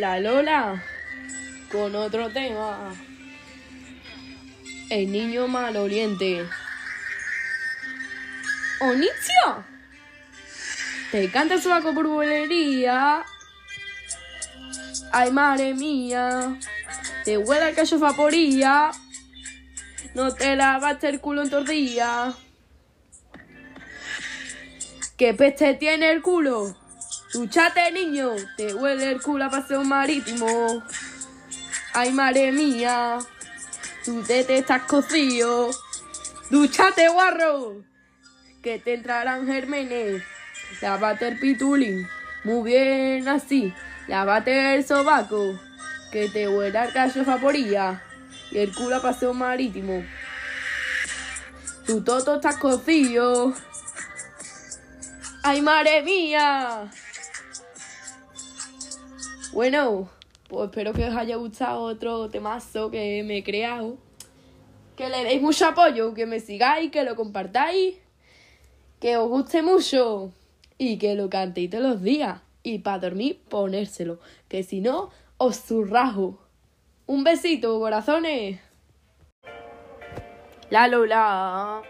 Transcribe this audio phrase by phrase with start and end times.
[0.00, 0.82] La Lola
[1.70, 2.94] con otro tema.
[4.88, 6.46] El niño maloliente.
[8.80, 9.62] ¡Onicio!
[11.12, 13.26] Te canta su por bulería.
[15.12, 16.56] Ay, madre mía.
[17.26, 18.92] Te huele el callo vaporía.
[20.14, 22.32] No te lavaste el culo en tortilla.
[25.18, 26.79] ¿Qué peste tiene el culo?
[27.32, 28.34] Duchate, niño.
[28.56, 30.82] Te huele el culo a paseo marítimo.
[31.92, 33.18] Ay, madre mía.
[34.04, 35.70] Tú te, te estás cocido.
[36.50, 37.84] Duchate, guarro.
[38.62, 40.24] Que te entrarán germenes.
[40.82, 42.08] Lávate el pitulín.
[42.42, 43.72] Muy bien así.
[44.08, 45.58] Lávate el sobaco.
[46.10, 48.02] Que te huela el callo vaporía.
[48.50, 50.04] Y el culo a paseo marítimo.
[51.86, 53.54] Tu toto estás cocido.
[55.42, 56.90] ¡Ay, madre mía!
[59.52, 60.08] Bueno,
[60.48, 63.96] pues espero que os haya gustado otro temazo que me he creado.
[64.96, 67.96] Que le deis mucho apoyo, que me sigáis, que lo compartáis,
[69.00, 70.32] que os guste mucho
[70.78, 72.40] y que lo cantéis todos los días.
[72.62, 76.38] Y para dormir, ponérselo, que si no, os zurrajo.
[77.06, 78.60] Un besito, corazones.
[80.68, 81.82] La Lola.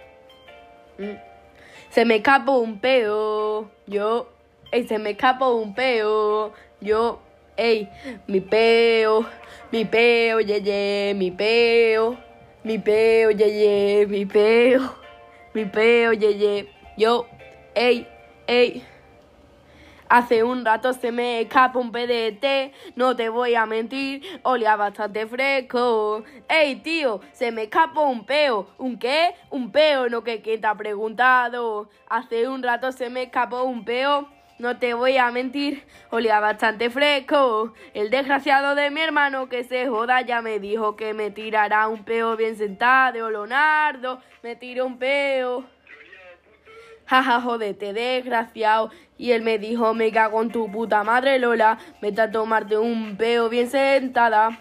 [0.96, 1.30] Mm.
[1.90, 3.70] Se me escapó un peo.
[3.86, 4.30] Yo.
[4.88, 6.54] Se me escapó un peo.
[6.80, 7.20] Yo.
[7.60, 7.90] Ey,
[8.26, 9.26] mi peo.
[9.70, 12.16] Mi peo, ye, ye, mi peo.
[12.64, 14.80] Mi peo, ye, ye, mi peo.
[15.54, 16.68] Mi peo, ye, ye.
[16.96, 17.26] Yo.
[17.74, 18.06] Ey,
[18.46, 18.82] ey.
[20.08, 25.26] Hace un rato se me escapa un PDT, no te voy a mentir, olía bastante
[25.26, 26.24] fresco.
[26.48, 28.68] Ey, tío, se me escapó un peo.
[28.78, 29.34] ¿Un qué?
[29.50, 31.90] Un peo, no que quién te ha preguntado.
[32.08, 34.39] Hace un rato se me escapó un peo.
[34.60, 37.72] No te voy a mentir, olía bastante fresco.
[37.94, 42.04] El desgraciado de mi hermano que se joda ya me dijo que me tirará un
[42.04, 43.30] peo bien sentado.
[43.30, 45.64] Leonardo, me tiró un peo.
[47.06, 48.90] Jaja, jodete, desgraciado.
[49.16, 51.78] Y él me dijo, me cago en tu puta madre, Lola.
[52.02, 54.58] Vete a tomarte un peo bien sentada.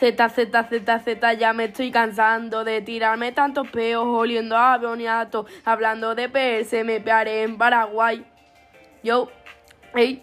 [0.00, 5.46] Z, Z, Z, Z, ya me estoy cansando de tirarme tantos peos, oliendo a boniato,
[5.64, 8.24] hablando de PS, me pearé en Paraguay.
[9.02, 9.30] Yo,
[9.94, 10.22] ey,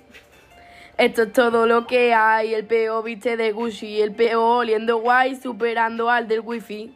[0.97, 5.35] esto es todo lo que hay, el peo viste de Gucci, el peo oliendo guay,
[5.35, 6.95] superando al del wifi.